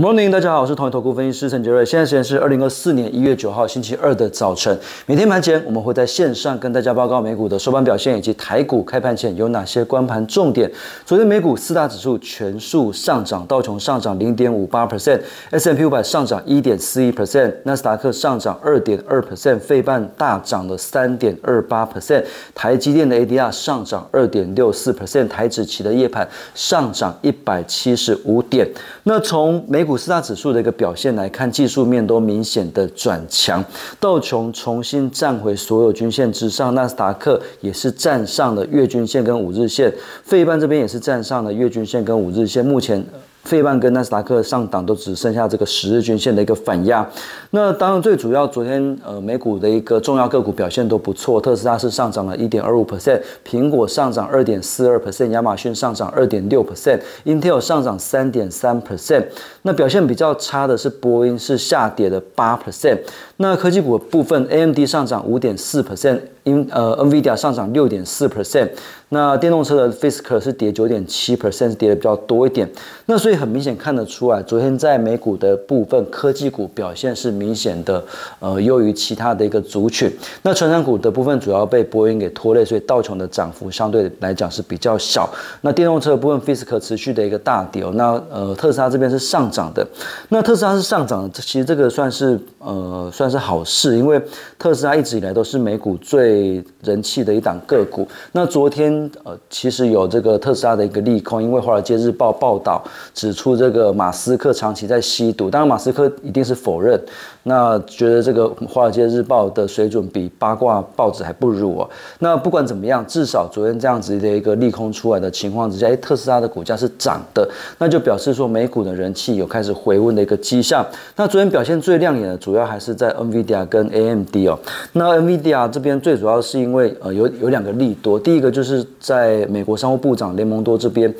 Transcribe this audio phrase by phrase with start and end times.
[0.00, 1.84] Morning，大家好，我是同一投顾分析师陈杰瑞。
[1.84, 4.74] 现在时间是二零二四年一月九号星期二的早晨。
[5.04, 10.72] 每天盘前我们会在线上跟大家报告美股的收盘表现，以及台股开盘前有哪些关盘重点。
[11.04, 28.66] 昨天美股四大指数全数上涨，道琼上涨零点五八 percent，S M P 五百上涨一点四一 percent，纳斯达克上涨二点二 percent，费半大涨了三点二八 percent，台积电的 A D R 上涨二点六四 percent，台指期的夜盘上涨一百七十五点。
[29.02, 33.64] 那从美股股四大指数的一个表现来看，技术面都明显的转强，
[33.98, 43.04] 道琼重新站回所有均线之上，纳斯达克也是站上了月均线跟五日线，费半这边也是站上了月均线跟五日线，目前。
[43.44, 47.08] 费半跟纳斯达克上档都只剩下这个十日均线的一个反压。
[47.50, 59.24] 那当然最主要，昨天呃美股的一个重要个股表现都不错，特斯拉是上涨了一点二五 percent，苹果上涨二点四二 percent，亚马逊上涨二点六 percent，Intel 上涨三点三 percent。
[59.62, 62.98] 那表现比较差的是波音是下跌了八 percent。
[63.38, 68.68] 那科技股部分，AMD 上涨五点四 percent，因呃 NVIDIA 上涨六点四 percent。
[69.12, 72.70] 那电动车的 Fisker 是跌九点七 percent，跌的比较多一点。
[73.06, 78.04] 那所以很明显看得出来，昨天在美股的部分科技股表现是明显的
[78.38, 80.12] 呃优于其他的一个族群。
[80.42, 85.26] 那成长股的部分主要被波音给拖累，所以道琼的涨幅相对来讲是比较小。
[85.62, 87.82] 那电动车部分 Fisker 持续的一个大跌。
[87.94, 89.86] 那呃特斯拉这边是上涨的。
[90.28, 94.20] 那特斯拉是上涨的，其实这个算是呃算是好事，因为
[94.58, 98.06] 特斯拉一直以来都是美股最人气的一档个股。
[98.32, 99.10] 那昨天。
[99.24, 102.82] 呃，其实有这个特斯拉的一个利空，因为《华尔街日报》报道
[103.20, 105.50] 指出，这个马斯克长期在吸毒。
[105.50, 106.98] 当然，马斯克一定是否认。
[107.42, 111.90] 那觉得这个《华尔街日报》的水准比八卦报纸还不如哦。
[112.20, 117.46] 那不管怎么样，至少昨天这样子的一个利空出来的情况之下，哎，特斯拉的股价是涨的，
[117.76, 120.82] 那就表示说美股的人气有开始回温的一个迹象。
[121.16, 124.58] 那昨天表现最亮眼的，主要还是在 NVIDIA 跟 AMD 哦。
[124.92, 131.12] 那 NVIDIA 这边最主要是因为呃有有两个利多，第一个就是在美国商务部长雷蒙多这边，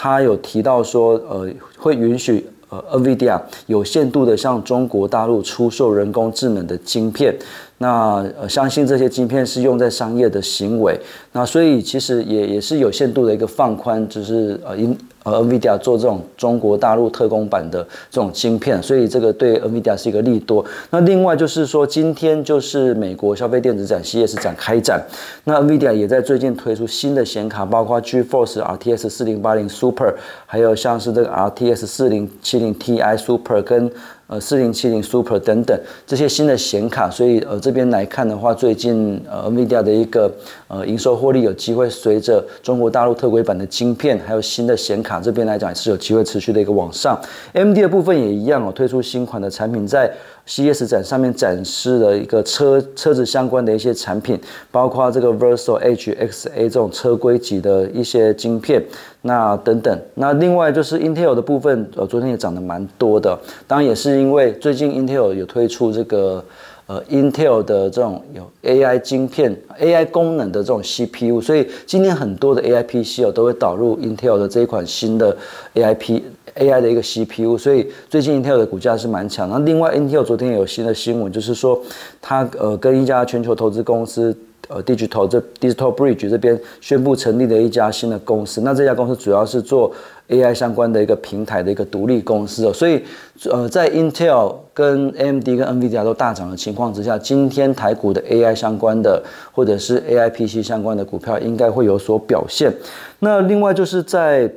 [0.00, 2.48] 他有提到说呃会允许。
[2.70, 7.34] 呃，NVIDIA 有限度的向中国大陆出售人工智能的晶片，
[7.78, 10.98] 那呃，相信这些晶片是用在商业的行为，
[11.32, 14.96] 那所以其实也也是有限度的一个放宽，就是呃因。
[15.24, 20.64] 呃，NVIDIA 做这种中国大陆特供版的这种晶片，所以这个对 NVIDIA 是一个利多。
[20.88, 25.04] 那另外就是说，今天就是美国消费电子展 CES 展开展，
[25.44, 30.14] 那 NVIDIA 也在最近推出新的显卡，包括 GeForce RTX 四零八零 Super，
[30.46, 33.90] 还有像是这个 RTX 四零七零 Ti Super 跟。
[34.28, 40.30] 呃，四零七零 Super 等等这些新的显卡，所以呃这边来看的话，最近呃 NVIDIA 的一个
[40.68, 47.18] 呃营收获利有机会随着中国大陆特规版的晶片，还有新的显卡这边来讲是有机会持续的一个往上。
[47.54, 50.12] MD 的部分也一样哦，推出新款的产品在。
[50.48, 54.40] C S 展上面展示的一个车车子相关的一些产品，
[54.72, 58.82] 包括这个 Verso HXA 这种车规级的一些晶片，
[59.22, 59.96] 那等等。
[60.14, 63.38] 那另外就是 Intel 的部分，呃，昨天也涨得蛮多的。
[63.66, 66.42] 当然也是因为最近 Intel 有推出这个
[66.88, 75.36] 呃 Intel 的这种有 AI 晶片、AI 功能的这种 CPU，所以今天很多的 AI PC 哦都会导入 Intel 的这一款新的
[75.74, 76.24] AI P。
[76.56, 79.48] AI 的一个 CPU，所以最近 Intel 的股价是蛮强。
[79.48, 81.80] 那另外，Intel 昨天有新的新闻，就是说
[82.20, 84.36] 它呃跟一家全球投资公司
[84.68, 88.60] 呃 Digital 这 Digital Bridge 这边宣布成立了一家新的公司。
[88.60, 89.92] 那这家公司主要是做
[90.28, 92.72] AI 相关的一个平台的一个独立公司哦。
[92.72, 93.02] 所以
[93.50, 102.72] 呃在 Intel 跟 AMD 跟 NVIDIA 都大涨的情况之下，今天台股的 AI 相关的或者是 AI PC 相关的股票应该会有所表现。
[103.20, 104.50] 那另外就是在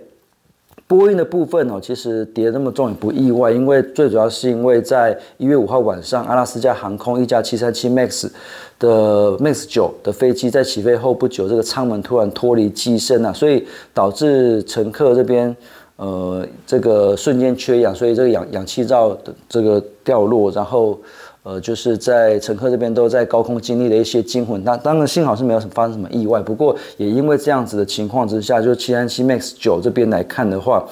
[0.92, 8.30] 波音的部分哦，其实跌那么重也不意外，因为最主要是因为在一月五号晚上，阿拉斯加航空一架七三七 MAX
[8.78, 15.56] 的 MAX 九的飞机在起飞后不久，这个舱门突然脱离机身啊，所以导致乘客这边
[15.96, 21.00] 呃这个瞬间缺氧，所以这个氧氧气罩的这个掉落，然后。
[21.44, 30.88] 呃，就是在乘客这边都在高空经历了一些惊魂，那当然幸好是没有发生什么意外，不过也因为这样子的情况之下，就七三七 MAX 九这边来看的话。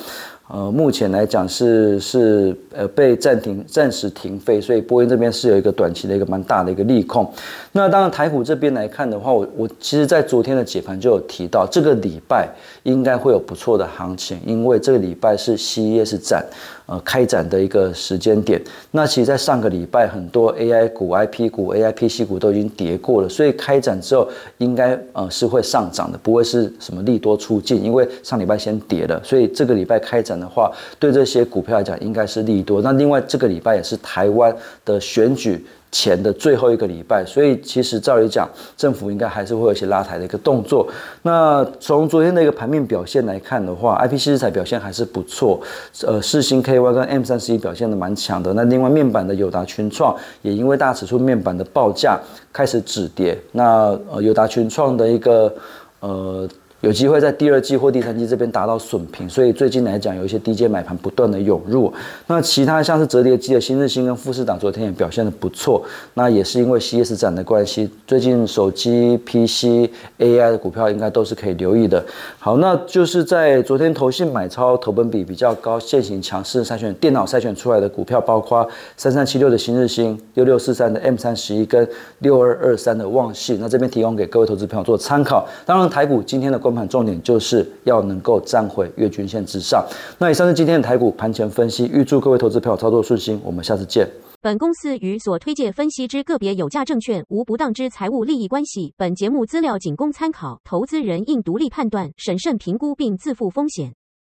[0.52, 7.32] 呃，目前来讲是是呃被暂停暂时停飞，所以波音这边是有一个短期的一个蛮大的一个利空。
[7.72, 12.50] 那当然台股这边来看的话，我我其实在昨天的解盘就有提到，这个礼拜
[12.82, 16.44] 应该会有不错的行情，因为这个礼拜是 CES 展，
[16.90, 18.60] 呃开展的一个时间点。
[18.92, 24.28] 那其实，在上个礼拜，很多 AI 股、IP 股、AIPC 股都已经跌过了，所以开展之后
[24.58, 32.82] 应该呃是会上涨的，不会是什么利多出尽，因为上礼拜先跌了，所以这个礼拜开展的话，对这些股票来讲应该是利多。
[32.82, 35.64] 那另外这个礼拜也是台湾的选举。
[35.92, 38.48] 前的最后一个礼拜，所以其实照理讲，
[38.78, 40.88] 政府应该还是会有一些拉抬的一个动作。
[41.24, 45.60] 那从昨天的一个盘面表现来看的话，IP 七材表现还是不错，
[46.06, 48.54] 呃，四星 KY 跟 M 三十一表现的蛮强的。
[48.54, 52.20] 那另外面板的友达群创也因为大尺寸面板的报价
[52.54, 55.54] 开始止跌，那呃友达群创的一个
[56.02, 56.48] 呃。
[56.82, 61.92] 有机会在第二季或第三季这边达到损平，所以最近来讲有一些低阶买盘不断的涌入。
[62.28, 65.84] 那其他像是折叠机的新日新跟富士党昨天也表现的不错，
[66.14, 69.90] 那也是因为 CS 展的关系，最近手机、PC、
[70.20, 72.02] AI 的股票应该都是可以留意的。
[72.38, 78.66] 好，那就是在昨天投信买超投本比比较高、现行强势筛选电脑筛选出来的股票，包括
[78.96, 81.86] 三三七六的新日新、六六四三的 M 三十一跟
[82.20, 83.58] 六二二三的旺信。
[83.60, 85.46] 那这边提供给各位投资朋友做参考。
[85.66, 89.86] 当然，台股今天的盘重点就是要能够站回月均线之上。
[90.18, 93.40] 那以上是今天的台股盘前分析，预祝各位投资朋友操作顺心。
[93.44, 94.08] 我们下次见。
[94.42, 98.94] 本公司与所推介分析之个别有价证券无不当之财务利益关系。
[98.96, 103.99] 本节目资料仅供参考，投资人应独立判断、审慎评估并自负风险。